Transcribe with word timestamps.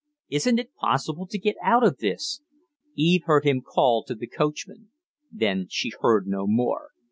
"Isn't 0.31 0.57
it 0.57 0.73
possible 0.73 1.27
to 1.27 1.37
get 1.37 1.57
out 1.63 1.85
of 1.85 1.99
this?" 1.99 2.41
Eve 2.95 3.21
heard 3.25 3.43
him 3.45 3.61
call 3.61 4.03
to 4.05 4.15
the 4.15 4.25
coachman. 4.25 4.89
Then 5.31 5.67
she 5.69 5.91
heard 6.01 6.25
no 6.25 6.47
more. 6.47 6.87